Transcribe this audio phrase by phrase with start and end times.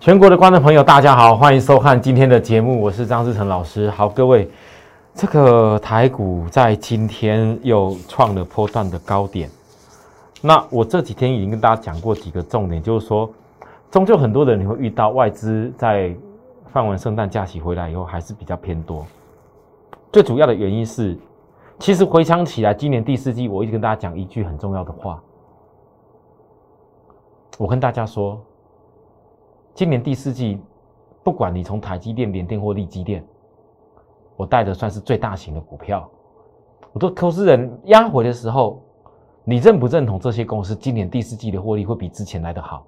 [0.00, 3.90] 全国的观众朋友，大家好，欢迎收看今天的节目，我是张志成老师。
[3.90, 4.50] 好，各位，
[5.12, 9.50] 这个台股在今天又创了波段的高点。
[10.40, 13.30] 那我这几天已经跟大家讲过几个重点，就是说，
[13.90, 16.16] 终究很多人你会遇到外资在
[16.72, 19.04] 放完圣诞假期回来以后还是比较偏多。
[20.10, 21.14] 最主要的原因是，
[21.78, 25.22] 其实回想起来，今年第四季我一直跟大家讲一句很重要的话，
[27.58, 28.40] 我跟大家说。
[29.74, 30.58] 今年第四季，
[31.22, 33.24] 不管你从台积电、联电或力积电，
[34.36, 36.08] 我带的算是最大型的股票。
[36.92, 38.82] 我说，投资人压回的时候，
[39.44, 42.84] 你认不认同这些公司今年第四季的获利会比之前来的好？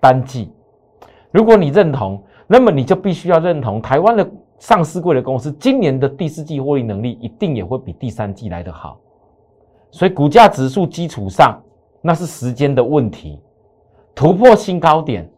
[0.00, 0.52] 单季，
[1.30, 8.98] 如果你认同，那么你就必须要认同台湾的上市贵的公司今年的第四季获利能力一定也会比第三季来的好。
[9.90, 11.60] 所以股价指数基础上，
[12.00, 13.40] 那是时间的问题，
[14.14, 15.28] 突破新高点。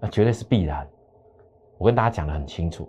[0.00, 0.88] 那绝对是必然，
[1.76, 2.88] 我跟大家讲的很清楚。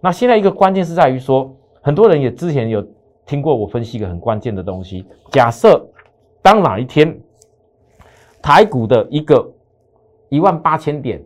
[0.00, 2.84] 那现在一个关键是在于说，很多人也之前有
[3.26, 5.06] 听过我分析一个很关键的东西。
[5.30, 5.86] 假设
[6.40, 7.16] 当哪一天
[8.40, 9.52] 台股的一个
[10.30, 11.22] 一万八千点，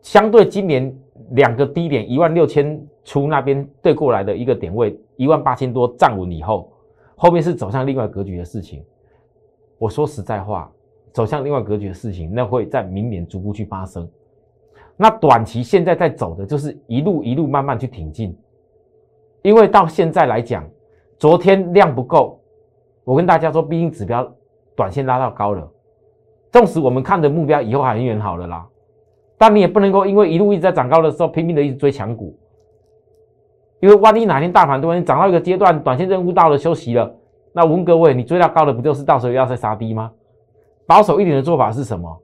[0.00, 0.92] 相对今年
[1.32, 6.72] 两个低点一万六千出那边对过来的一个点位一万八千多站稳以后，
[7.14, 8.82] 后面是走向另外格局的事情。
[9.76, 10.72] 我说实在话。
[11.14, 14.06] 走向另外格局的事情，那会在明年逐步去发生。
[14.96, 18.36] 那短期现在在走的就是一路一路慢慢去挺进，
[19.42, 20.68] 因为到现在来讲，
[21.16, 22.40] 昨天量不够，
[23.04, 24.28] 我跟大家说，毕竟指标
[24.74, 25.70] 短线拉到高了，
[26.50, 28.66] 纵使我们看的目标以后还很远好了啦，
[29.38, 32.36] 但你也不能够因为一路一直在涨高的时候拼命的一直追强股，
[33.78, 37.14] 因为万一哪天大盘突然涨到一个阶段，短线任务到了休息了，
[37.52, 40.10] 那我问各位，你追到高的不就是到时候要再杀低吗？
[40.86, 42.20] 保守一点的做法是什么？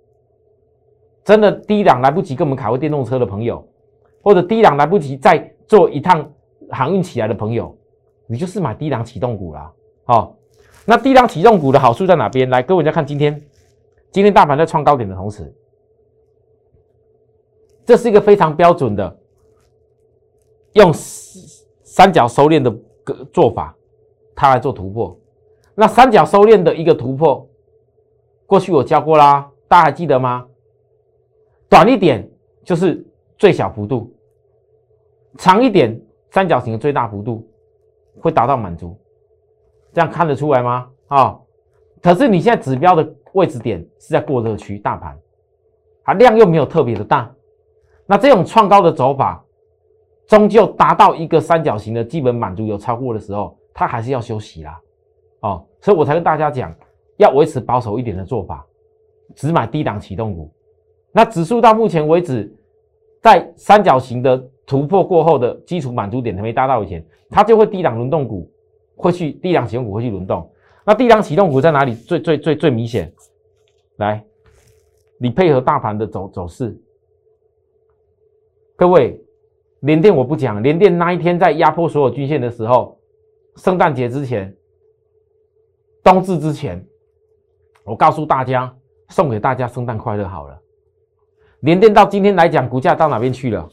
[1.22, 3.64] 真的低档来不及跟我们卡位电动车的朋友，
[4.22, 6.28] 或者低档来不及再做一趟
[6.70, 7.76] 航运起来的朋友，
[8.26, 9.72] 你就是买低档启动股啦。
[10.06, 10.34] 哦，
[10.86, 12.48] 那低档启动股的好处在哪边？
[12.48, 13.40] 来，各位再看今天，
[14.10, 15.54] 今天大盘在创高点的同时，
[17.84, 19.18] 这是一个非常标准的
[20.72, 22.70] 用三角收敛的
[23.04, 23.76] 个做法，
[24.34, 25.16] 它来做突破。
[25.74, 27.46] 那三角收敛的一个突破。
[28.50, 30.44] 过去我教过啦，大家还记得吗？
[31.68, 32.28] 短一点
[32.64, 33.06] 就是
[33.38, 34.12] 最小幅度，
[35.38, 35.96] 长一点
[36.32, 37.48] 三角形的最大幅度
[38.18, 38.98] 会达到满足，
[39.92, 40.90] 这样看得出来吗？
[41.06, 41.38] 啊，
[42.02, 45.16] 可是你现在指标的位置点是在过热区，大盘
[46.02, 47.32] 啊量又没有特别的大，
[48.04, 49.44] 那这种创高的走法，
[50.26, 54.80] 终究达到一个三角形的基本满足有超过的时候，它还是要休息啦，
[55.42, 56.74] 哦，所以我才跟大家讲。
[57.20, 58.66] 要维持保守一点的做法，
[59.36, 60.50] 只买低档启动股。
[61.12, 62.50] 那指数到目前为止，
[63.20, 68.50] 在三角形的突破过后的基础满足点还没达到以前，它就会低档轮动股
[68.96, 70.50] 会去低档启动股会去轮动。
[70.86, 73.12] 那低档启动股在哪里最最最最明显？
[73.96, 74.24] 来，
[75.18, 76.74] 你配合大盘的走走势。
[78.76, 79.22] 各位，
[79.80, 82.98] 连电我不讲，连电那一天在压迫所有均线的时候，
[83.56, 84.56] 圣诞节之前，
[86.02, 86.82] 冬至之前。
[87.90, 88.72] 我告诉大家，
[89.08, 90.56] 送给大家圣诞快乐好了。
[91.62, 93.68] 联电到今天来讲，股价到哪边去了？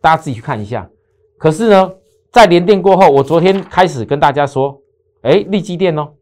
[0.00, 0.90] 大家自己去看一下。
[1.38, 1.94] 可是呢，
[2.32, 4.82] 在联电过后，我昨天开始跟大家说，
[5.20, 6.12] 哎，利基电哦，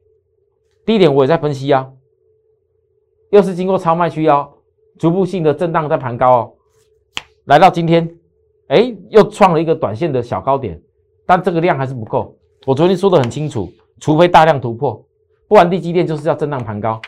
[0.84, 1.90] 第一点我也在分析啊，
[3.30, 4.50] 又是经过超卖区哦，
[4.98, 6.52] 逐步性的震荡在盘高哦，
[7.46, 8.06] 来到今天，
[8.68, 10.78] 哎，又创了一个短线的小高点，
[11.24, 12.36] 但这个量还是不够。
[12.66, 15.02] 我昨天说的很清楚，除非大量突破，
[15.48, 17.00] 不然利基电就是要震荡盘高。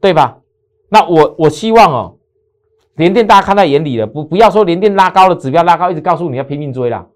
[0.00, 0.40] 对吧？
[0.88, 2.18] 那我我希望哦，
[2.96, 7.08] 联电大家看在眼里了，不不要说联电拉高了，指标拉高，一直告诉你要拼命追了，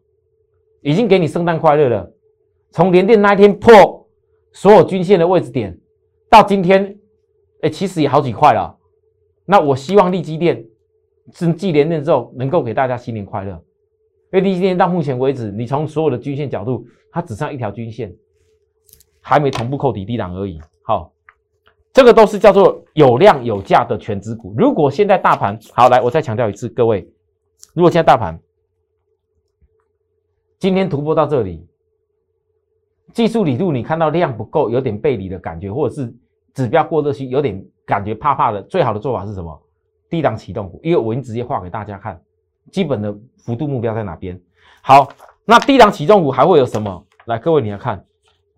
[0.80, 2.12] 已经给你圣诞快乐了。
[2.70, 4.08] 从联电那一天破
[4.52, 5.78] 所有均线的位置点
[6.28, 6.98] 到今天，
[7.62, 8.76] 哎，其实也好几块了。
[9.44, 10.64] 那我希望利基电
[11.32, 13.52] 是继联电之后，能够给大家新年快乐。
[14.32, 18.12] 因为利基电到目前为止，你从所有的均线角度，它只剩一条均线，
[19.20, 20.60] 还没同步扣底低档而已。
[21.94, 24.52] 这个都是叫做有量有价的全资股。
[24.58, 27.08] 如果现在大盘好，来，我再强调一次，各位，
[27.73, 28.38] 如果现在大盘
[30.58, 31.64] 今天突破到这里，
[33.12, 36.12] 技术理度你看到量不够，有点背离的感觉，或者是
[36.52, 39.62] 指标过热期有点感觉怕怕的，最好的做法是什么？
[40.11, 42.20] 低档启动股，因为我已经直接画给大家看，
[42.73, 44.40] 基本的幅度目标在哪边。
[44.82, 45.08] 好，
[45.44, 47.06] 那低档启动股还会有什么？
[47.26, 48.05] 来，各位你要看，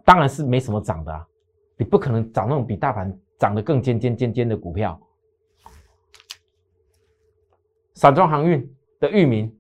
[0.07, 1.27] 当然是没什么涨的啊，
[1.77, 3.15] 你不可能涨那种比大盘。
[3.39, 5.01] 涨得更尖尖尖尖的股票，
[7.95, 9.55] 散装航运的域名。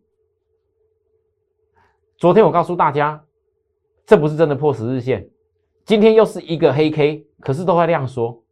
[2.16, 3.22] 昨天我告诉大家，
[4.06, 5.28] 这不是真的破十日线，
[5.84, 8.42] 今天又是一个黑 K，可是都在量缩。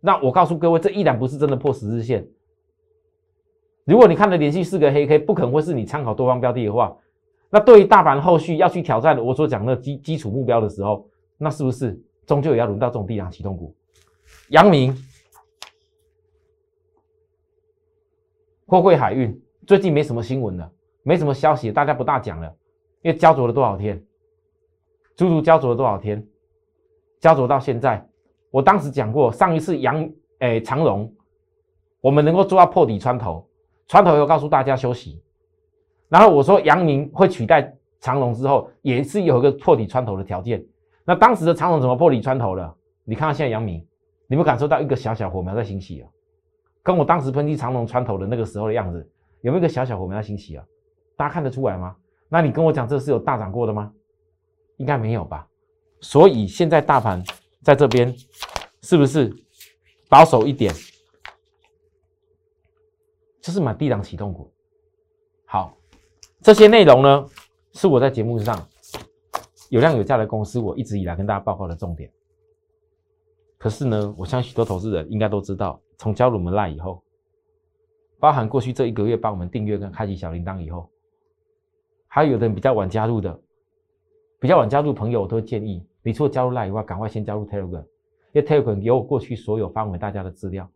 [0.00, 2.26] 那我告诉各位，这依然不是真的破十日线。
[3.84, 6.96] 如果你看的连续四个黑 K，不可能会是你参考多方标的的话，
[7.50, 11.06] 那对于大盘后续要去挑战我所讲的基基础目标的时候，
[11.36, 13.74] 那是不是终究也要轮到这种低档启动股？
[14.50, 14.94] 阳明、
[18.66, 20.70] 货柜海运最近没什么新闻了，
[21.02, 22.54] 没什么消息，大家不大讲了。
[23.00, 24.02] 因为焦灼了多少天，
[25.16, 26.26] 足足焦灼了多少天，
[27.20, 28.06] 焦灼到现在。
[28.50, 30.08] 我当时讲过，上一次阳
[30.40, 31.12] 诶长荣，
[32.00, 33.48] 我们能够做到破底穿头，
[33.88, 35.22] 穿头又告诉大家休息。
[36.08, 40.64] 然后我说阳明会取代长荣之后，也是有一个破底穿头的条件。
[41.04, 42.74] 那当时的长荣怎么破底穿头了？
[43.04, 43.86] 你看看现在阳明，
[44.34, 46.10] 你们感受到一个小小火苗在兴起啊？
[46.82, 48.98] 跟我当时喷气长荣穿头的那个时候的样子，
[49.42, 50.66] 有没有一个小小火苗在兴起啊？
[51.16, 51.94] 大家看得出来吗？
[52.28, 53.92] 那你跟我讲，这是有大涨过的吗？
[54.78, 55.46] 应该没有吧。
[56.00, 57.22] 所以现在大盘
[57.62, 58.12] 在这边，
[58.82, 59.32] 是不是
[60.08, 60.74] 保守一点？
[63.40, 64.52] 就是买低档启动股。
[65.44, 65.76] 好，
[66.40, 67.24] 这些内容呢，
[67.74, 68.68] 是我在节目上
[69.68, 72.10] 有量有价的公司，我一直以来跟大家报告的重点。
[73.64, 77.02] 可是呢，我相信许多投资人应该都知道，从加入我们赖以后，
[78.20, 80.86] 包含过去这一个月帮我们订阅跟开启小铃铛以后。
[82.06, 83.40] 还有的人比较晚加入的，
[84.38, 87.80] 比较晚加入朋友，我都建议你除了加入 Line 以外，赶快先加入 Telegram，
[88.34, 90.70] 因为 Telegram 有我过去所有发给大家的资料，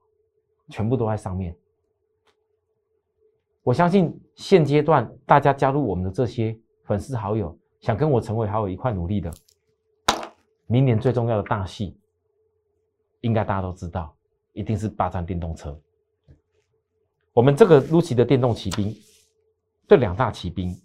[0.71, 1.55] 全部都在上面。
[3.65, 9.31] 我相信现阶段大家加入我们的这些粉丝好友，想跟我成为好友一块努力的，
[10.67, 11.95] 明年最重要的大戏，
[13.21, 14.15] 应该大家都知道，
[14.53, 15.79] 一定是霸占电动车。
[17.33, 18.95] 我们这个 Lucy 的电动骑兵，
[19.87, 20.77] 这两大骑兵。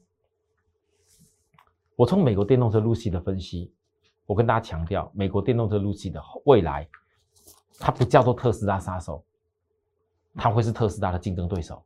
[1.96, 3.74] 我从美国电动车 Lucy 的分析，
[4.26, 6.88] 我跟大家强调，美国电动车 Lucy 的未来，
[7.80, 9.24] 它不叫做特斯拉杀手，
[10.36, 11.84] 它会是特斯拉的竞争对手。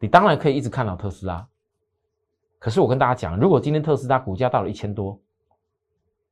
[0.00, 1.48] 你当然可以一直看到特斯拉，
[2.58, 5.20] 可是我跟大家讲，如果今天特斯拉股价到了一千多，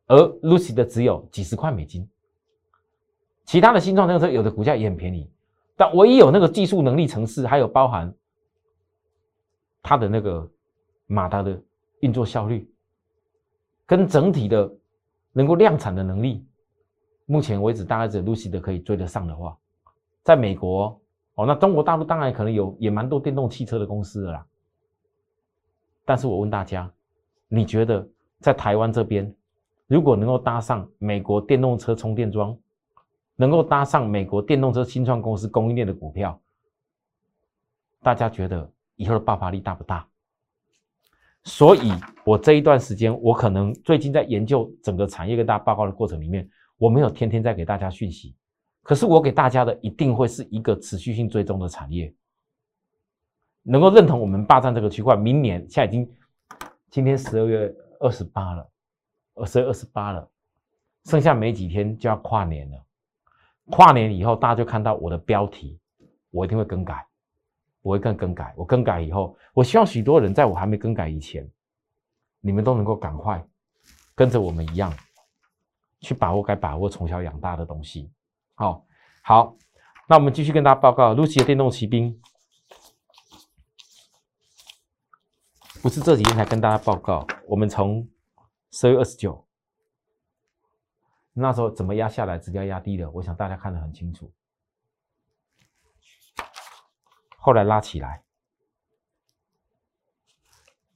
[0.06, 2.08] 而 Lucy 的只有几十块美金，
[3.46, 5.30] 其他的新创电动车有的股价也很便宜，
[5.76, 8.12] 但唯一有那个技术能力层次，还有包含
[9.82, 10.46] 它的那个
[11.06, 11.58] 马达的。
[12.00, 12.70] 运作效率
[13.86, 14.70] 跟整体的
[15.32, 16.46] 能够量产的能力，
[17.24, 19.56] 目前为止大概只 Lucy 的可以追得上的话，
[20.22, 21.00] 在美国
[21.36, 24.46] 哦，那中国大陆当然可能有也蛮多电动汽车的公司的啦。
[26.04, 26.88] 但是我问大家，
[27.48, 28.06] 你觉得
[28.40, 29.34] 在台湾这边，
[29.86, 32.56] 如果能够搭上美国电动车充电桩，
[33.36, 36.40] 能够搭上美国电动车新创公司供应链的股票，
[38.02, 40.06] 大家觉得以后的爆发力大不大？
[41.44, 41.92] 所以，
[42.24, 48.34] 我这一段时间，我可能最近在研究整个产业跟大家报告的过程里面，我没有天天在给大家讯息，
[48.82, 52.12] 可是我给大家的一定会是一个持续性追踪的产业，
[53.62, 55.14] 能够认同我们霸占这个区块。
[55.14, 56.10] 明年现在已经，
[56.90, 58.68] 今天十二月二十八了，
[59.34, 60.28] 二十二十八了，
[61.04, 62.85] 剩下没几天就要跨年了。
[63.70, 65.78] 跨年以后，大家就看到我的标题，
[66.30, 67.06] 我一定会更改。
[67.82, 71.48] 我会更更改，我更改以后，我希望许多人在我还没更改以前，
[72.40, 73.46] 你们都能够赶快
[74.12, 74.92] 跟着我们一样，
[76.00, 78.10] 去把握该把握、从小养大的东西。
[78.56, 78.84] 好，
[79.22, 79.54] 好，
[80.08, 82.20] 那我们继续跟大家报告，Lucy 的电动骑兵，
[85.80, 88.08] 不是这几天才跟大家报告，我们从
[88.72, 89.45] 十月二十九
[91.38, 94.32] 那时候怎么压下来，指标压低的，我想大家看得很清楚。
[97.36, 98.24] 后来拉起来，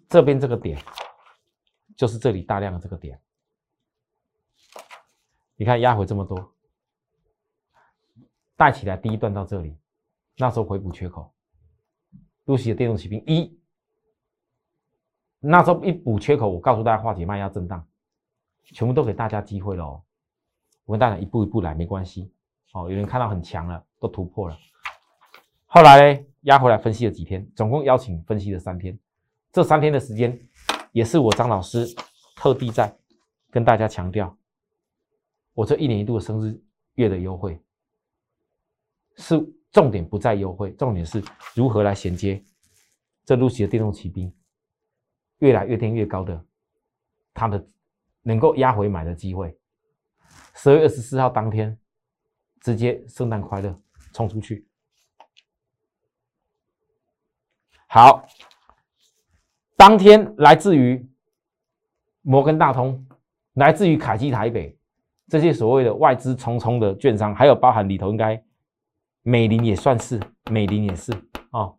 [0.08, 0.82] 这边这个点
[1.94, 3.20] 就是这里大量的这个点，
[5.56, 6.54] 你看压回这么多，
[8.56, 9.78] 带起来第一段到这里，
[10.38, 11.34] 那时候回补缺口，
[12.46, 13.60] 露西的电动骑兵一，
[15.38, 17.86] 那时候一补缺口，我告诉大家化解卖压震荡，
[18.62, 20.02] 全部都给大家机会了哦，
[20.90, 22.32] 我跟大家一步一步来，没关系，
[22.72, 24.58] 哦，有人看到很强了，都突破了，
[25.66, 26.24] 后来呢？
[26.40, 28.98] 压回来分析了几天，总共邀请分析了三天。
[29.52, 30.36] 这三天的时间，
[30.90, 31.86] 也是我张老师
[32.34, 32.92] 特地在
[33.50, 34.36] 跟大家强调，
[35.54, 36.60] 我这一年一度的生日
[36.94, 37.62] 月的优惠，
[39.14, 39.38] 是
[39.70, 41.22] 重点不在优惠，重点是
[41.54, 42.42] 如何来衔接
[43.24, 44.34] 这露西的电动骑兵，
[45.38, 46.44] 越来越天越高的，
[47.32, 47.64] 它的
[48.22, 49.56] 能够压回买的机会。
[50.62, 51.74] 十月二十四号当天，
[52.60, 53.74] 直接圣诞快乐
[54.12, 54.68] 冲出去。
[57.86, 58.26] 好，
[59.74, 61.08] 当天来自于
[62.20, 63.06] 摩根大通，
[63.54, 64.78] 来自于凯基台北
[65.28, 68.44] 这些所谓的外资重重的券商，还有包含里头应该
[69.22, 71.10] 美林也算是，美林也是
[71.52, 71.74] 哦。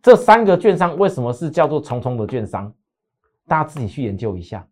[0.00, 2.74] 这三个券商为什么是叫做重重的券商？
[3.46, 4.66] 大家自己去研究一下。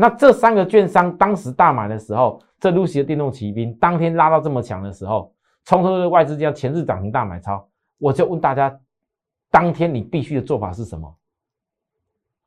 [0.00, 5.30] 那这三个券商当时大买的时候，这 Lucy 的电动骑兵当天拉到这么强的时候，
[5.66, 8.74] 冲出的外资叫前日涨停大买超，我就问大家，
[9.50, 11.14] 当天你必须的做法是什么？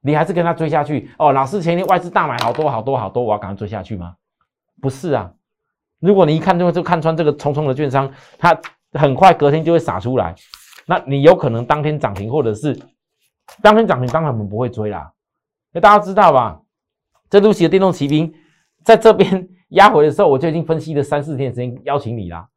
[0.02, 1.12] 你还是跟他追下去？
[1.20, 4.16] 哦，老师前天外资大买好多好多好多，我要赶快追下去吗？
[4.82, 5.32] 不是啊，
[6.00, 8.60] 如果你一看就就看穿这个匆匆的券商，它
[8.94, 10.34] 很快隔天就会撒出来，
[10.88, 12.76] 那你有可能当天涨停，或者是
[13.62, 15.14] 当天涨停，当然我们不会追啦。
[15.72, 16.60] 那大家知道吧？
[17.34, 18.32] 这 Lucy 的电动骑兵
[18.84, 22.48] 在这边压回的时候，我就已经分析了三四天时间，邀请你啦。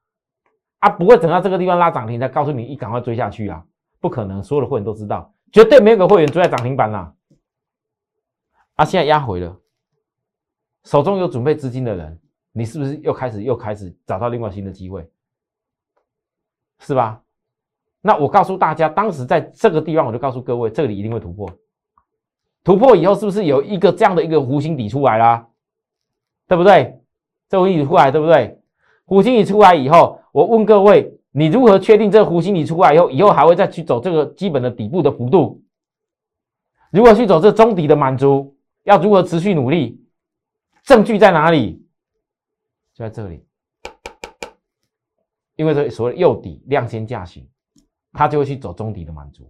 [0.81, 3.65] 啊，不会等到这个地方拉涨停才告诉你，你赶快追下去啊！
[4.01, 7.15] 不可能，所有的会员都知道，绝对没有个会员追在涨停板啦。
[8.75, 9.59] 啊，现在压回了，
[10.85, 12.21] 手中有准备资金的人，
[12.53, 15.11] 你是不是又开始又开始找到另外新的机会？
[16.81, 17.23] 是吧？
[18.03, 21.51] 那我告诉大家，当时在这个地方，我就告诉各位，这里一定会突破。
[22.67, 25.47] 突破以后，是不是有一个这样的一个弧形底出来啦？
[26.49, 27.01] 对不对？
[27.49, 28.61] 这弧形底出来，对不对？
[29.07, 35.63] 弧形底出来以后，我问各位，你如何确定这弧形底出来以后，以后还会再去走这个基本的底部的幅度？
[36.91, 38.57] 如何去走这中底的满足？
[38.83, 40.05] 要如何持续努力？
[40.83, 41.81] 证据在哪里？
[42.95, 43.47] 就在这里。
[45.55, 47.49] 因为这所谓右底量先价行，
[48.13, 49.49] 它就会去走中底的满足，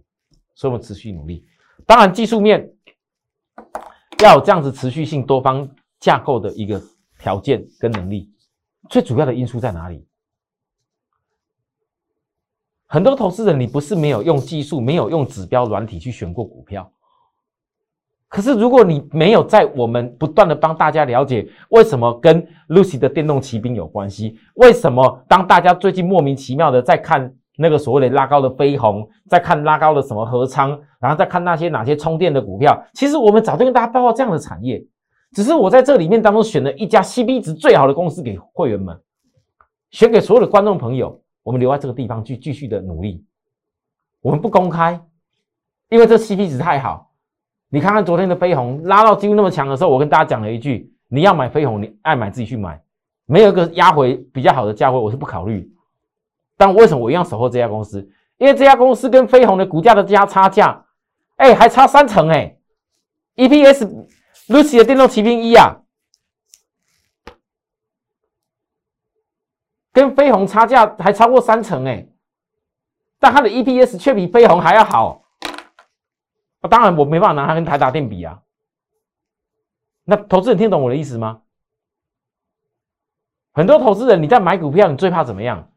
[0.53, 1.47] 所以我们持续努力。
[1.87, 2.71] 当然，技术面。
[4.23, 6.81] 要有这样子持续性多方架构的一个
[7.19, 8.31] 条件跟能力，
[8.89, 10.05] 最主要的因素在哪里？
[12.87, 16.91] 很多投资人，你不是没有用技术，没有用指标软体去选过股票，
[18.27, 27.35] 可是如果你没有在我们不断的帮大家了解为什么跟 Lucy 的电动骑兵有关系，为什么当大家最近莫名其妙的在看？
[27.59, 34.85] 那个所谓的拉高的飞鸿，再看拉高的什么合仓，然后再看那些哪些充电的股票，其实我们早就跟大家报告这样的产业，
[35.31, 38.97] 只是我在这里面当中选了一家 CP 值最好的公司给会员们，
[39.89, 43.25] 选给所有的观众朋友，我们留在这个地方去继续的努力，
[44.21, 45.01] 我们不公开，
[45.89, 47.11] 因为这 C P 值太好。
[47.69, 52.81] 你看看昨天的飞鸿拉到几乎那么强的时候，我跟大家讲了一句：你要买飞鸿，你爱买自己去买，
[53.25, 55.69] 没有一个压回比较好的价位，我是不考虑。
[56.57, 58.09] 但为什么我一样守候这家公司？
[58.37, 60.85] 因为这家公司跟飞鸿的股价的价差价，
[61.37, 62.57] 哎，还差三成哎
[63.35, 64.07] ！EPS
[64.47, 65.81] Lucy 的电动骑兵一啊，
[69.91, 72.07] 跟飞鸿差价还超过三成哎，
[73.19, 75.23] 但它的 EPS 却比飞鸿还要好。
[76.69, 78.41] 当然我没办法拿它跟台达电比啊。
[80.03, 81.41] 那投资人听懂我的意思吗？
[83.53, 85.71] 很多投资人你在买股票，你最怕怎么样？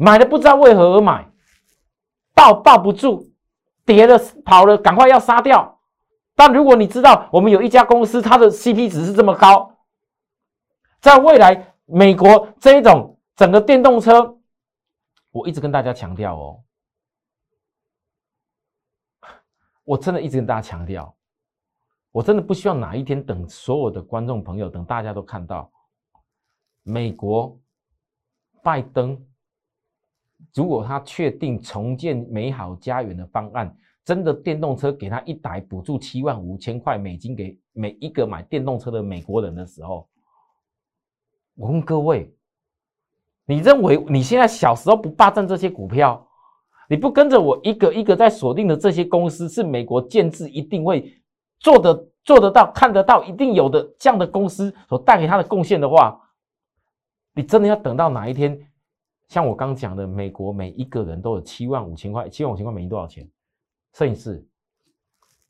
[0.00, 1.28] 买的不知道为何而买，
[2.32, 3.32] 抱抱不住，
[3.84, 5.80] 跌了跑了，赶快要杀掉。
[6.36, 9.76] 但如果你知道我们有一家公司，它的 CP 值是这么高，
[11.00, 14.38] 在未来美国这一种整个电动车，
[15.32, 16.62] 我一直跟大家强调哦，
[19.82, 21.12] 我真的一直跟大家强调，
[22.12, 25.68] 我真的不希望哪一天等所有的观众朋友等大家都看到
[26.84, 27.58] 美国
[28.62, 29.20] 拜登。
[30.54, 33.74] 如果他确定重建美好家园的方案，
[34.04, 40.08] 真的电动车给他一台补助七万五千块美金给每一个买电动车的美国人的时候，
[41.54, 42.34] 我问各位，
[43.44, 46.26] 你认为你现在小时候不霸占这些股票，
[46.88, 51.12] 你不跟着我一个一个在锁定的这些公司是美国建制一定会
[51.60, 56.18] 做的做得到看得到一定有的这样的公司所带给他的贡献的话，
[57.34, 58.67] 你真的要等到哪一天？
[59.28, 63.30] 像我刚讲的，美国每一个人都有七万五千块，七万五千块美金多少钱？
[63.92, 64.46] 摄影师，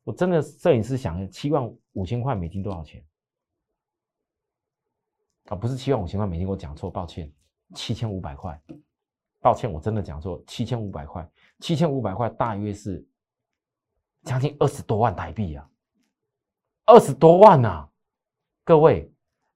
[0.02, 3.04] 我真的摄影师想七万五千块美金多少钱？
[5.44, 7.32] 啊，不是七万五千块美金，我讲错，抱歉，
[7.74, 8.60] 七千五百块，
[9.40, 11.30] 抱歉，我真的讲错，七千五百块，
[11.60, 13.06] 七千五百块大约是
[14.24, 15.70] 将近二十多万台币啊，
[16.86, 17.88] 二十多万呐！
[18.64, 19.08] 各位，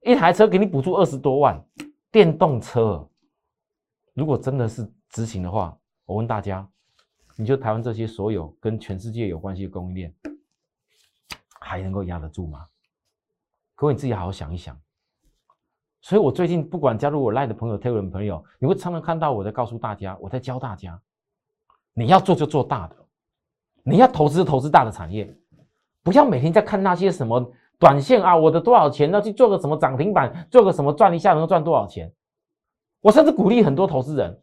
[0.02, 1.60] 一台车给你补助二十多万，
[2.12, 3.08] 电动车。
[4.14, 6.68] 如果真的是执行的话，我问大家，
[7.36, 10.14] 你就台湾这些所有跟全世界有关系的供应链，
[11.60, 12.66] 还能够压得住吗？
[13.74, 14.78] 各位你自己好好想一想。
[16.02, 21.00] 所以我最近不管加入我赖的朋友、推文朋友，你会常常看到我在告诉大家，我在教大家，
[21.94, 22.96] 你要做就做大的，
[23.82, 25.34] 你要投资投资大的产业，
[26.02, 32.12] 不要每天在看那些什么短线啊，我的多少钱要去做个什么涨停板，做个什么赚一下能赚多少钱。
[33.02, 34.42] 我甚至鼓励很多投资人，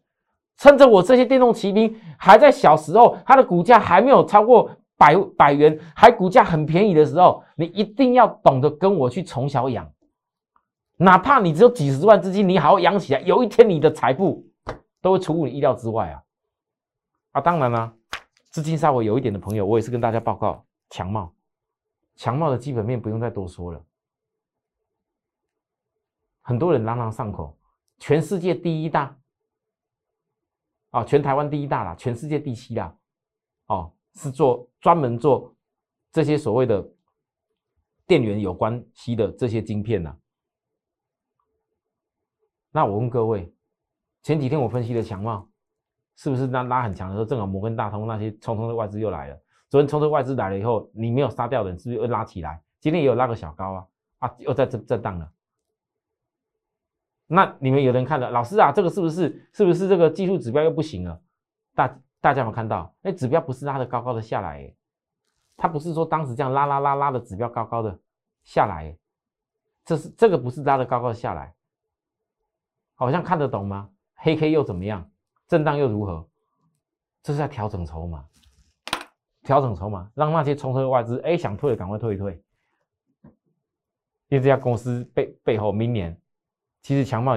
[0.58, 9.92] 趁着我这些电动骑兵还在小时候，它的股价还没有超过百百元，还股价很便宜的时候，你一定要懂得跟我去从小养。
[10.98, 14.46] 哪怕你只有几十万资金，你好好养起来，有一天你的财富
[15.02, 16.22] 都会出乎你意料之外啊！
[17.32, 17.94] 啊，当然了，
[18.50, 21.34] 资金稍微有一点的朋友，我也是跟大家报告强茂，
[22.18, 23.82] 强茂的基本面不用再多说了，
[26.42, 27.58] 很多人朗朗上口，
[28.00, 29.18] 全世界第一大，
[30.92, 32.98] 啊，全台湾第一大啦，全世界第七啦，
[33.68, 35.54] 哦，是做专门做
[36.12, 36.88] 这些所谓的
[38.08, 40.18] 电源有关系的这些晶片呐。
[42.72, 43.54] 那我问各位，
[44.24, 45.48] 前几天我分析的强茂，
[46.16, 49.42] 是不是拉拉很强的时候，正好摩根大通那些冲冲的外资又来了？
[49.70, 52.62] 昨天冲冲外资来了以后，你没有杀掉的，是不是又拉起来？
[52.80, 53.88] 今天也有拉个小高啊，
[54.20, 55.32] 啊，又在震震荡了。
[57.32, 61.22] 那你们有人看了，老师啊，这个是不是是不是这个技术指标又不行了？
[61.76, 62.92] 大大家有看到？
[63.02, 64.74] 那指标不是拉的高高的下来，
[65.56, 68.00] 它不是说当时这样拉拉拉拉的指标高高的
[68.42, 68.98] 下来，
[69.86, 71.54] 这是这个不是拉的高高的下来。
[72.96, 73.88] 好像看得懂吗？
[74.16, 75.08] 黑 K 又怎么样？
[75.48, 76.28] 震荡又如何？
[77.22, 78.26] 这是在调整筹码，
[79.44, 82.44] 调整筹码，让那些冲车外资哎想退的赶快退一退。
[84.30, 86.20] 因为这家公司背背后明年
[86.82, 87.36] 其实强茂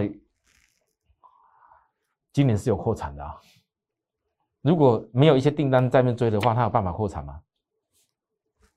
[2.32, 3.40] 今年是有扩产的啊。
[4.61, 7.42] 如果没有一些订单在面追的话，它有办法扩产吗？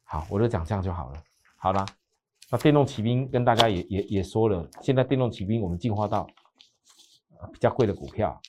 [0.03, 1.23] 好，我就讲这样就好了。
[1.57, 1.85] 好了，
[2.49, 6.27] 那电动骑兵跟大家也也也说了，现在电动骑兵我们进化到。
[7.53, 8.41] 比较贵的股票，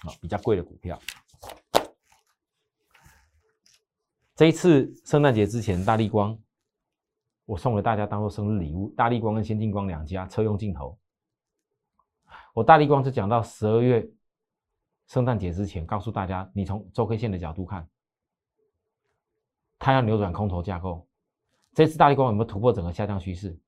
[0.00, 1.00] 啊，比较贵的股票。
[4.34, 6.38] 这一次圣诞节之前，大力光
[7.46, 10.98] 我送给大家当做生日礼物，大力光跟先进光两家车用镜头。
[12.54, 14.08] 我大力光就讲到十二月
[15.08, 17.86] 圣诞节之前，告诉大家，你从周 K 线的角度看，
[19.78, 21.06] 它要扭转空头架构。
[21.74, 23.58] 这次大力光有没有突破整个下降趋势？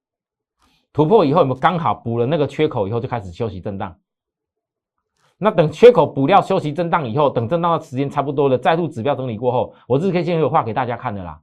[0.92, 3.98] 突破以后，有没有刚好补了那个缺口以后就开始休息震荡？
[5.36, 11.42] 那等缺口补掉、休息震荡以后，等震荡的时间差不多了，再度指标整理过后，我日 K 线有画给大家看的啦。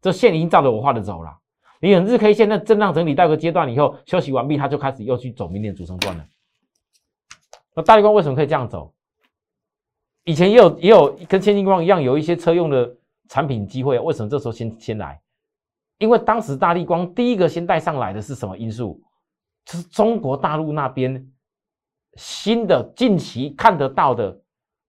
[0.00, 1.38] 这线已经照着我画的走了。
[1.84, 6.24] 你等日 K 线那震荡整理到一个阶段以后，休息完毕，它就开始又去走明年主升段了。
[7.74, 8.94] 那大力光为什么可以这样走？
[10.24, 12.90] 以前也有也有跟千金光一样，有一些车用的
[13.28, 15.20] 产品机会，为什么这时候先先来？
[15.98, 18.98] 因为当时大力光第一个先带上来的是什么因素？
[19.66, 21.30] 就是中国大陆那边
[22.14, 24.40] 新的近期看得到的，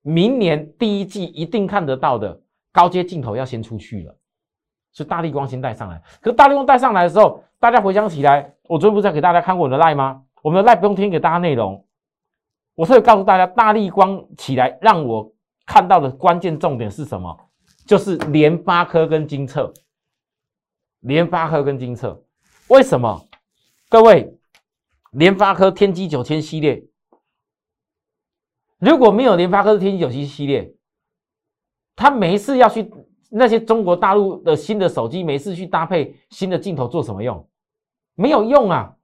[0.01, 4.17] 明年第一季一定看得到的高阶镜头要先出去了，
[4.95, 6.01] 是大力光先带上来。
[6.21, 10.23] 可是大力光带上来的时候，大家回想起来，我昨天不是在给大家看过我的赖吗？
[10.41, 11.86] 我们的赖不用听给大家内容，
[12.73, 15.31] 我是告诉大家，大力光起来让我
[15.65, 17.38] 看到的关键重点是什么？
[17.86, 19.71] 就是联发科跟金策。
[21.01, 22.23] 联发科跟金策，
[22.67, 23.27] 为什么？
[23.89, 24.36] 各位，
[25.12, 26.84] 联发科天玑九千系列，
[28.79, 30.73] 如果没有联发科的天玑九千系列，
[31.95, 32.91] 他没事要去
[33.29, 37.47] 那些中国大陆的新的手机，没事去搭配新的镜头做什么用？
[38.15, 38.95] 没有用啊！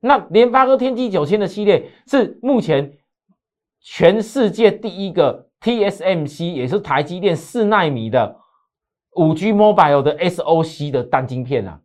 [0.00, 2.98] 那联发科天玑九千的系列是目前
[3.80, 8.36] 全世界第一个 TSMC，也是台积电四纳米的。
[9.16, 11.80] 五 G Mobile 的 SOC 的单晶片啊，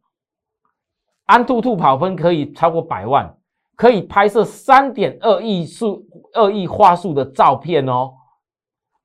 [1.25, 3.35] 安兔兔跑分可以超过百万，
[3.75, 8.13] 可以拍摄三点二亿数二亿画素的照片哦。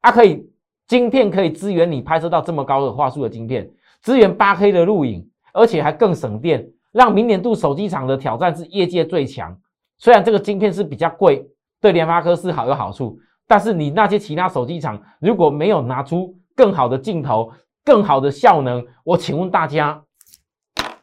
[0.02, 0.47] 它可以
[0.88, 3.70] 晶片可以支援你拍摄到这么高的画素的晶片，
[4.00, 9.56] 支援八 K 的录影，而且还更省电，让明年度手机厂的挑战是业界最强。
[9.98, 11.46] 虽然这个晶片是比较贵，
[11.78, 17.52] 对联发科是好有好处，但是你那些其他手机厂如果没有拿出更好的镜头，
[17.84, 20.02] 更好的效能，我请问大家，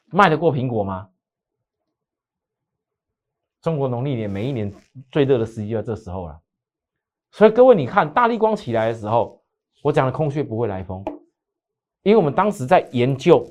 [0.07, 1.09] 卖得过苹果吗？
[3.61, 4.73] 中国农历年每一年
[5.11, 6.39] 最热的时机就这时候了，
[7.31, 9.43] 所以各位你看大力光起来的时候，
[9.85, 11.05] 我讲的空穴不会来风，
[12.01, 13.45] 因为我们当时在研究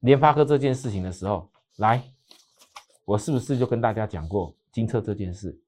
[0.00, 2.02] 联发科这件事情的时候，来，
[3.04, 5.60] 我是不是就跟大家讲过金策这件事？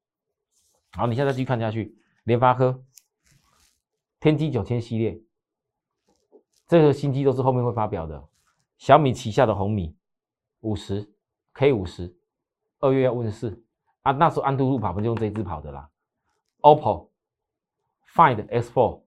[0.92, 2.82] 好，你现在继续看下去，联发科
[4.18, 5.20] 天玑九千系列。
[6.66, 8.26] 这个新机都是后面会发表的，
[8.78, 9.94] 小米旗下的红米
[10.60, 11.06] 五十
[11.52, 12.16] K 五十，
[12.80, 13.62] 二月要问世
[14.00, 15.90] 啊，那时候安兔兔跑不就用这支跑的啦
[16.62, 17.10] ？OPPO
[18.14, 19.02] Find X4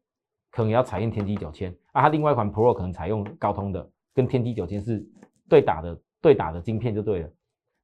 [0.52, 5.06] 可能要采用天玑九千啊，它另外一款 Pro 可能采用高通的，跟天玑九千是
[5.48, 7.30] 对打的对打的晶片就对了。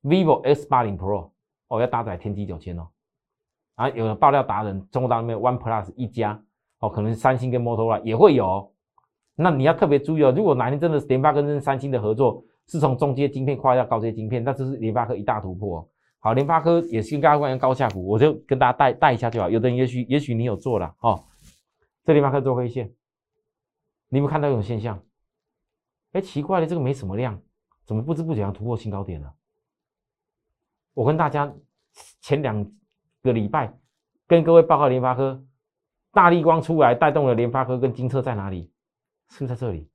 [0.03, 1.29] vivo S 八零 Pro
[1.67, 2.87] 哦要搭载天玑九千哦，
[3.75, 6.41] 啊有的爆料达人中国大陆面 One Plus 一加
[6.79, 8.71] 哦，可能三星跟摩托罗拉也会有，
[9.35, 15.87] 那你要特别注意哦，如果哪天真的是联发科跟三星的合作是从中阶晶片跨到高阶晶片，那这是联发科一大突破。
[16.19, 19.47] 好，联发科也是跟大家关高下股，我就跟大家带带一下就好。
[19.47, 21.19] 有的人也许也许你有做了哦，
[22.05, 22.95] 这联发科做黑线，
[24.09, 25.03] 你有没有看到一种现象？
[26.11, 27.41] 哎，奇怪了，这个没什么量，
[27.83, 29.33] 怎么不知不觉要突破新高点呢？
[30.93, 31.53] 我跟大家
[32.21, 32.71] 前两
[33.23, 33.77] 个礼拜
[34.27, 35.43] 跟各位报告联发科，
[36.11, 38.71] 大力光出来带动了联发科跟金策在哪里？
[39.29, 39.89] 是不是在这里？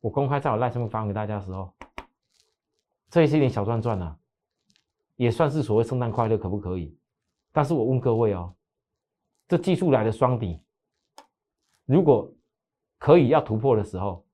[0.00, 1.74] 我公开在我赖上面发给大家的时候，
[3.10, 4.18] 这也是一点小赚赚啊。
[5.16, 6.98] 也算是所谓圣诞快乐，可不可以？
[7.52, 8.54] 但是我问各位哦，
[9.48, 10.60] 这技术来的双底，
[11.84, 12.32] 如果
[12.98, 14.24] 可以要突破的时候，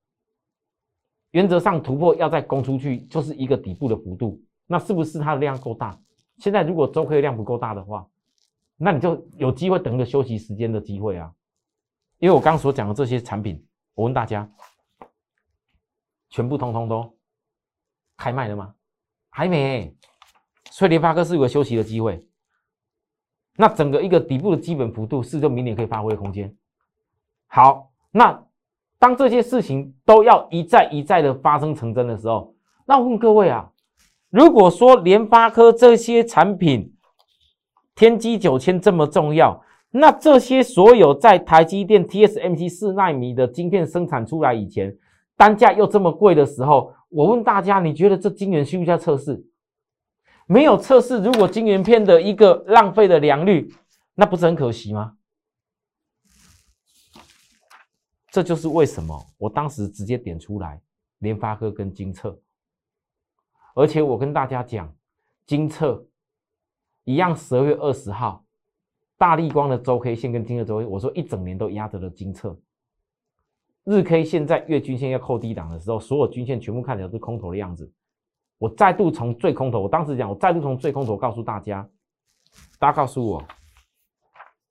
[1.32, 5.98] 原则上突破要再攻出去，就是一个底部的幅度，那是不是它的量够大？
[6.38, 8.08] 现在如果周 K 量不够大的话，
[8.76, 11.32] 那你就有机会等一个休息时间的机会啊。
[12.18, 14.50] 因为我刚所讲的这些产品，我问大家，
[16.30, 17.16] 全部通通都
[18.16, 18.74] 开卖了吗？
[19.28, 19.94] 还没。
[20.70, 22.26] 所以联发科是有个休息的机会，
[23.56, 26.54] 那整个一个底部的基本幅度是就明年可以发挥空间。
[27.46, 28.42] 好，那
[28.98, 32.54] 当这些事情都要一再一再的发生成真的时候，
[32.86, 33.70] 那我问各位啊，
[34.30, 36.94] 如果说联发科这些产品
[37.94, 44.96] 天玑九千这么重要，那这些所有在台积电 TSMC 四纳米的晶片生产出来以前，
[45.36, 49.44] 单价又这么贵的时候，我问大家，你觉得这晶圆需不需要测试？
[50.52, 53.74] 没有测试，如果晶圆片的一个浪费的良率，
[54.14, 55.16] 那不是很可惜吗？
[58.30, 60.82] 这就是为什么我当时直接点出来
[61.20, 62.38] 联发科跟金策，
[63.74, 64.94] 而且我跟大家讲，
[65.46, 66.04] 金策
[67.04, 68.44] 一样，十二月二十号，
[69.16, 72.54] 大立光的周 K 线跟金策周 K，我说一整年都压着了金策，
[73.84, 77.90] 日 K 线在月均线要扣低档的时候，所有均线全部看起来是空头的样子。
[78.62, 81.90] 我再度从最空头，我当时讲，我再度从最空头告诉大家，
[82.78, 83.44] 大家告诉我，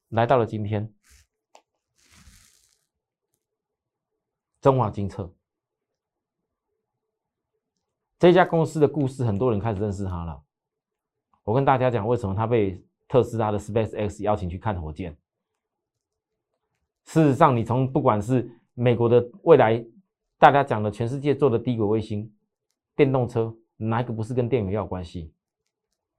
[0.08, 0.90] 来到了今天，
[4.62, 5.30] 中华金策
[8.18, 10.42] 这家公司的故事，很多人开始认识他了。
[11.44, 15.18] 我跟大家讲，为什么他被特斯拉的 Space X 邀请去看火箭？
[17.08, 19.86] 事实上，你从不管是美国的未来，
[20.38, 22.34] 大家讲的全世界做的低轨卫星、
[22.96, 23.54] 电动车。
[23.88, 25.32] 哪一个不是跟电源要有关系？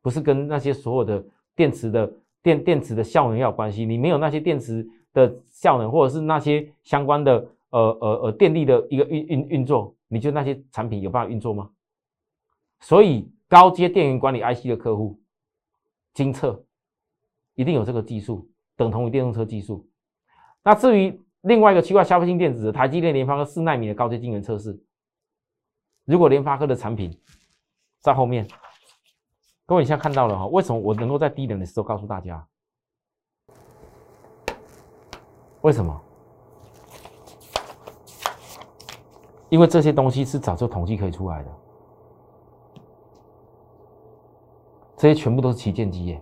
[0.01, 3.85] 不是跟那些所有的电池的电电池的效能要有关系？
[3.87, 7.35] 你没有那些电池的效能，或者是那些相关的
[7.71, 11.71] 呃呃呃电力的一个运运运作，你觉得那些产品有办法运作吗？
[12.81, 15.21] 所以高阶电源管理 IC 的客户，
[16.15, 16.65] 精测
[17.55, 19.89] 一定有这个技术，等同于电动车技术。
[20.65, 24.77] 那至于另外一个区块消费性电子的，台积电、联发科四纳米的高阶晶圆测试，
[26.05, 27.17] 如果联发科的产品，
[28.03, 28.47] 在后面，
[29.65, 30.47] 各位，你现在看到了哈？
[30.49, 32.45] 为什么我能够在低点的时候告诉大家？
[35.61, 35.99] 为什么？
[39.49, 41.51] 因为这些东西是早就统计可以出来的，
[44.97, 46.21] 这些全部都是旗舰机耶。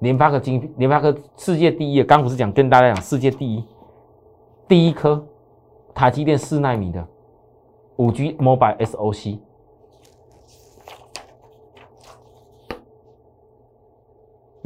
[0.00, 3.66] 联发科晶，联发科世界第一，刚不是讲跟大家讲世界第一，
[4.68, 5.26] 第一颗
[5.94, 7.08] 台积电四纳米的
[7.96, 9.38] 五 G Mobile SOC。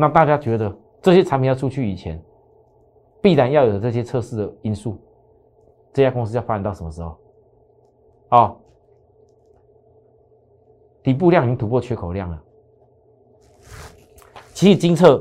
[0.01, 2.23] 那大家觉得这些产品要出去以前，
[3.21, 4.97] 必然要有这些测试的因素。
[5.93, 7.17] 这家公司要发展到什么时候？
[8.29, 8.57] 哦，
[11.03, 12.41] 底部量已经突破缺口量了。
[14.55, 15.21] 其实金策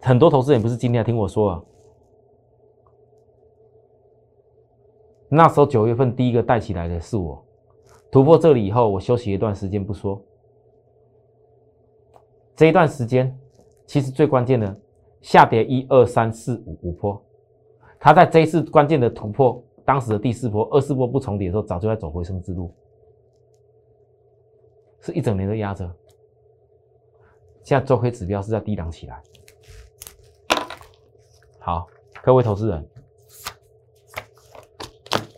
[0.00, 1.62] 很多投资人不是今天听我说啊，
[5.28, 7.40] 那时候九月份第一个带起来的是我，
[8.10, 10.20] 突破这里以后，我休息一段时间不说，
[12.56, 13.32] 这一段时间。
[13.88, 14.78] 其实最关键的
[15.22, 17.24] 下跌一二三四五五波，
[17.98, 22.70] 它在这一次关键的突破，当时的第四波、二四波不重叠的时候，早就在走回升之路，
[25.00, 25.90] 是一整年的压着。
[27.62, 29.22] 现在周 K 指标是在低档起来。
[31.58, 31.88] 好，
[32.22, 32.86] 各位投资人，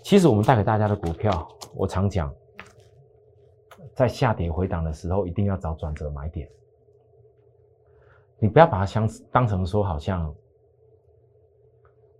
[0.02, 2.34] 其实我们带给大家的股票，我常讲，
[3.94, 6.50] 在下跌回档的时候，一定要找转折买点。
[8.40, 10.34] 你不要把它相当成说，好像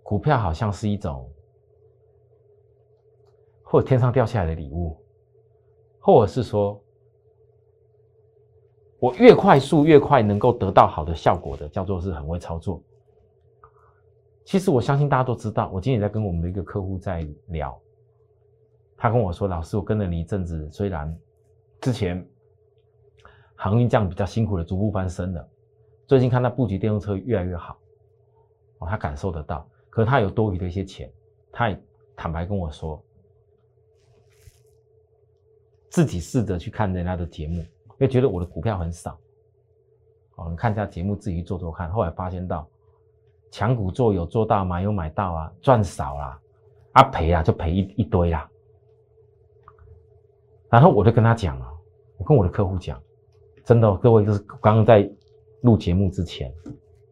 [0.03, 1.27] 股票好像是一种，
[3.63, 4.95] 或者天上掉下来的礼物，
[5.99, 6.79] 或者是说，
[8.99, 12.81] 我越快速越快能够得到好的效果的，叫做是很会操作。
[14.43, 17.79] 其实我相信大家都知道，我今天也在跟我们的一个客户在聊，
[18.95, 21.17] 他跟我说：“老师，我跟了你一阵子，虽然
[21.79, 22.23] 之前
[23.55, 25.49] 航运这样比较辛苦的逐步翻身了，
[26.11, 27.77] 最近看他布局电动车越来越好，
[28.79, 29.65] 哦，他感受得到。
[29.89, 31.09] 可他有多余的一些钱，
[31.53, 31.83] 他也
[32.17, 33.01] 坦白跟我说，
[35.87, 37.61] 自己试着去看人家的节目。”
[37.97, 39.17] 因为觉得我的股票很少，
[40.35, 41.89] 哦，你看一下节目，自己做做看。
[41.89, 42.67] 后来发现到，
[43.49, 46.41] 强股做有做到，买有买到啊，赚少啦，
[46.91, 48.51] 啊赔啊就赔一一堆啦。
[50.69, 51.65] 然后我就跟他讲了，
[52.17, 53.01] 我跟我的客户讲，
[53.63, 55.09] 真的，各位就是刚刚在
[55.61, 56.53] 录节目之前，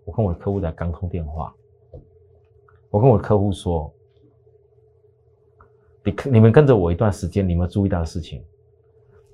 [0.06, 1.54] 我跟我的客户在刚通电话，
[2.90, 3.92] 我跟我的客户说，
[6.04, 8.44] 你你们跟着我一段时间，你们注意到的事情。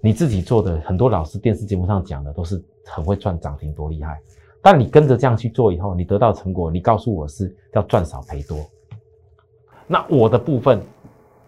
[0.01, 4.21] 你自己做的很多老师电视节目上讲的都是很会赚涨停多厉害，
[4.61, 8.57] 但你跟着这样去做以后，你得到成果，你告诉我是要赚少赔多。
[9.87, 10.79] 那我的部分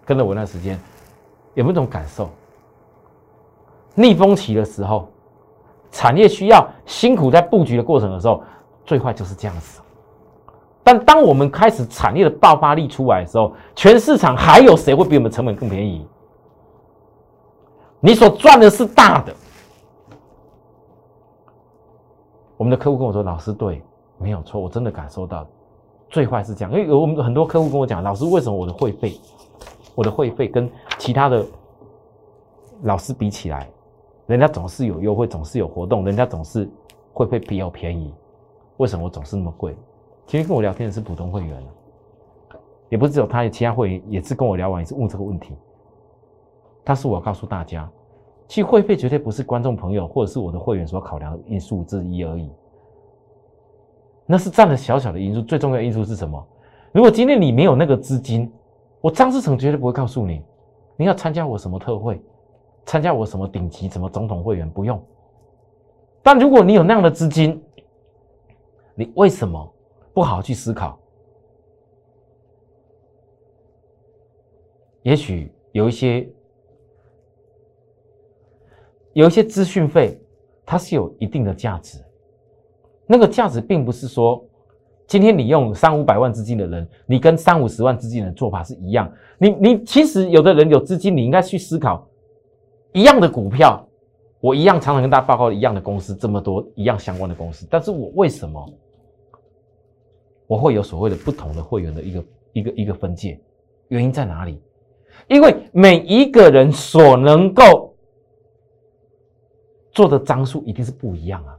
[0.06, 0.80] 跟着我那时间
[1.54, 2.30] 有没有这种感受？
[3.94, 5.08] 逆风期的时候，
[5.92, 8.44] 产业需要辛苦在布局的过程的时候，
[8.86, 9.82] 最坏就是这样子。
[10.84, 16.08] 但当我们开始产业的爆发力出来的时候，全市场还有谁会比我们成本更便宜？
[18.00, 19.34] 你所赚的是大的。
[22.56, 23.84] 我们的客户跟我说：“老师，对，
[24.18, 25.46] 没有错，我真的感受到，
[26.10, 26.72] 最坏是这样。
[26.72, 29.20] 因为我们很多客户跟我讲，老师，为什么我的会费，
[29.94, 31.46] 我的会费跟其他的
[32.84, 33.70] 老师比起来，
[34.28, 36.70] 人家总是有优惠，总是有活动，人家总是
[37.14, 38.14] 会费比较便宜，
[38.78, 39.76] 为什么我总是那么贵？
[40.26, 41.64] 其实跟我聊天的是普通会员，
[42.90, 45.56] 也不是只有他，其他会员也是跟我聊完，也是问这个问题。”
[46.84, 47.90] 但是我要告诉大家，
[48.48, 52.52] 其实会费绝对不是观众朋友或者是我的会员所考量的因素之一而已。
[54.26, 56.46] 那是占了小小的因素，最重要的因素是什么？
[56.92, 58.52] 如果今天你没有那个资金，
[59.00, 60.42] 我张志成绝对不会告诉你，
[60.98, 62.22] 你要参加我什么特惠，
[62.88, 65.00] 参加我什么顶级什么总统会员不用。
[66.24, 67.64] 但如果你有那样的资金，
[68.96, 69.72] 你为什么
[70.12, 71.00] 不好好去思考？
[75.04, 76.28] 也许有一些。
[79.14, 80.22] 有一些资讯费，
[80.64, 81.98] 它是有一定的价值。
[83.08, 84.46] 那个价值并不是说，
[85.08, 89.12] 今天你用三五百万资金的人，你跟三五十万资金的做法是一样。
[89.40, 92.07] 你你其实有的人有资金，你应该去思考，
[92.94, 93.88] 一样的股票，
[94.40, 98.74] 我一样常常跟大家报告一样的公司，这么多一样相关的公司，但是我为什么
[100.48, 103.40] 我会有所谓的不同的会员的一个一个一个分界？
[103.88, 104.62] 原因在哪里？
[105.28, 107.86] 因为每一个人所能够。
[109.94, 111.58] 做的张数一定是不一样啊！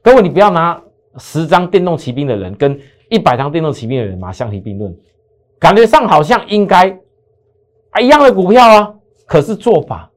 [0.00, 0.82] 各位，你不要拿
[1.18, 4.98] 十张电动骑兵的人跟一百张电动骑兵的人嘛相提并论，
[5.58, 6.88] 感觉上好像应该
[7.90, 8.97] 啊一样的股票啊，
[9.28, 10.10] 可是做法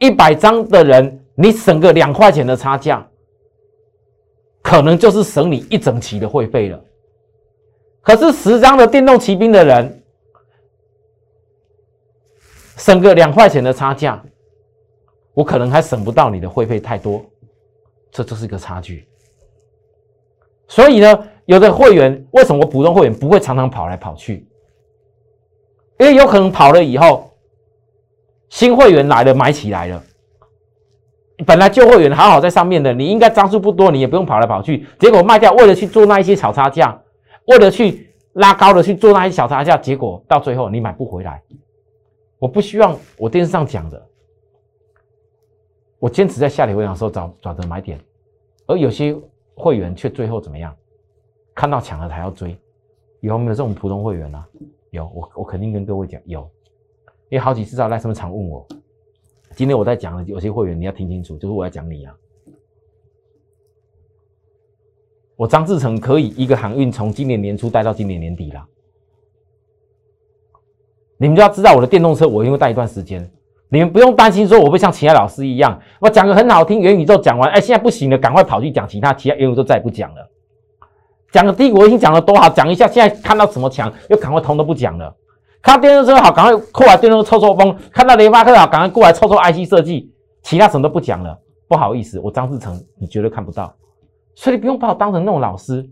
[0.00, 3.08] 一百张的人，你省个两块钱的差价，
[4.60, 6.84] 可能就是省你一整期的会费了。
[8.02, 10.02] 可是十张的电动骑兵的人，
[12.76, 14.20] 省个两块钱的差价。
[15.32, 17.24] 我可能还省不到你的会费太多，
[18.10, 19.06] 这就是一个差距。
[20.66, 24.44] 所以呢，有的会员为什么普通会员不会常常跑来跑去？
[26.00, 27.29] 因为有可能跑了以后，
[28.50, 30.02] 新会员来了买起来了，
[31.46, 37.00] 本来旧会员好好在上面的，你应该张数不多，你也不用跑来跑去，结果卖掉，为了去做那一些小差价，
[37.46, 41.42] 为了去拉高的去做那些小差价，结果到最后你买不回来。
[42.38, 44.06] 我不希望我电视上讲的。
[45.98, 48.00] 我坚持在下跌回档的时候找找着买点，
[48.66, 49.14] 而有些
[49.54, 50.74] 会员却最后怎么样？
[51.54, 52.56] 看到抢了才要追，
[53.20, 54.44] 有没有这种普通会员呢？
[54.90, 56.50] 有，我我肯定跟各位讲有，
[57.30, 58.66] 因为好几次在赖什么场问我，
[59.54, 62.14] 今天我在讲的有些会员你要听清楚，就是我在讲你啊。
[65.36, 68.66] 我张志成可以一个航运从今年年初带到今年年底了，
[71.16, 73.30] 你们就要知道我的电动车我一定会带一段时间。
[73.68, 80.28] 你们不用担心，说我会像其他老师一样，我讲个很好听元宇宙讲完，哎，现在不行了，赶快跑去讲其他其他元宇宙，再也不讲了。
[81.30, 85.16] 讲个帝国已经讲了多好，讲一下，现在看到什么强，又赶快通都不讲了。
[85.62, 91.38] 看电动车好，赶快过来电动车抽抽风；看到联发科好，赶快过来抽抽 IC 设计，其他什么都不讲了。
[91.68, 93.72] 不好意思，我张志成你绝对看不到，
[94.34, 95.88] 所以你不用把我当成那种老师。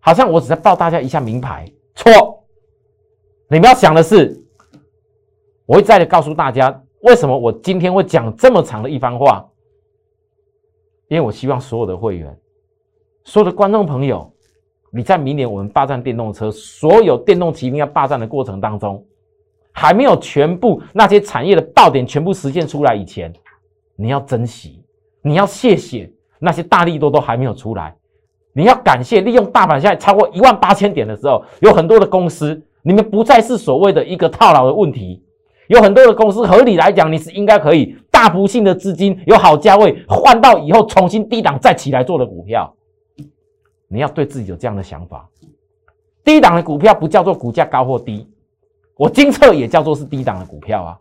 [0.00, 2.44] 好像我只在报大家一下名牌，错。
[3.48, 4.42] 你们要想的是，
[5.64, 9.48] 我会再的告诉大家，为什么我今天会讲这么长的一番话，
[11.08, 12.36] 因为我希望所有的会员，
[13.24, 14.33] 所有的观众朋友，
[14.94, 19.04] 你在明年我们霸占电动车，所有电动骑兵要霸占的过程当中，
[19.72, 23.32] 还没有全部那些产业的爆点全部实现出来以前，
[23.96, 24.80] 你要珍惜，
[25.20, 27.92] 你要谢谢那些大力多都还没有出来，
[28.52, 32.62] 你要感谢利用大盘现在超过一万八千点的时候，有很多的公司。
[32.86, 35.24] 你们不再是所谓的一个套牢的问题，
[35.68, 42.76] 有很多的公司合理来讲，你是应该可以大幅性的资金有好价位换到以后重新低档再起来做的股票，
[43.88, 45.28] 你要对自己有这样的想法。
[46.24, 48.28] 低档的股票不叫做股价高或低，
[48.96, 50.98] 我金策也叫做是低档的股票啊，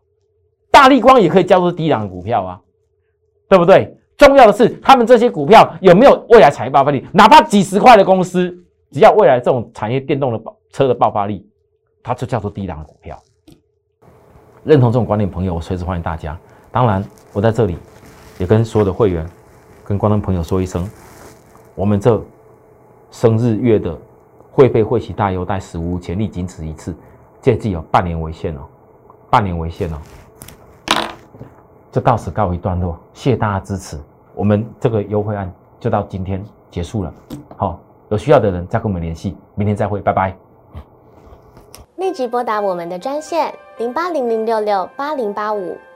[0.70, 2.62] 大力光也可以叫做低档的股票啊，
[3.48, 3.98] 对不对？
[4.18, 7.06] 重要的是他们这些股票有没有未来产业爆发力？
[7.12, 8.56] 哪怕几十块的公司，
[8.92, 11.48] 只要未来这种产业电动的爆车的爆发力。
[12.06, 13.18] 它就叫做低档的股票。
[14.66, 16.38] 认同这种观点朋友，我随时欢迎大家。
[16.70, 17.78] 当然，我在这里
[18.38, 19.26] 也跟所有的会员、
[19.86, 20.86] 跟观众朋友说一声：
[21.76, 22.22] 我们这
[23.14, 23.96] 生日月的
[24.52, 26.96] 会费会期大优待史无前例，仅此一次，
[27.44, 28.62] 切记哦，半年为限哦，
[29.30, 29.98] 半年为限哦。
[31.92, 34.00] 就到此告一段落，谢谢大家支持。
[34.34, 37.14] 我们这个优惠案就到今天结束了。
[37.56, 40.36] 好，有需要的人再跟我们联系，明天再会，拜拜。
[41.98, 45.78] 立即拨打我们的专线零八零零六六八零八五